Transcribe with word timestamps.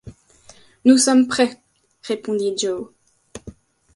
Nous 0.83 0.97
sommes 0.97 1.27
prêts», 1.27 1.61
répondit 2.01 2.57
Joe. 2.57 2.87